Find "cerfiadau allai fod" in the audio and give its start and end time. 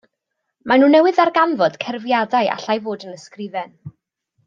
1.85-3.07